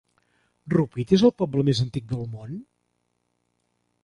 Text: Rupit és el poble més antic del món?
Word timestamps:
Rupit 0.75 1.13
és 1.19 1.25
el 1.29 1.33
poble 1.43 1.67
més 1.69 1.83
antic 1.85 2.09
del 2.15 2.27
món? 2.33 2.57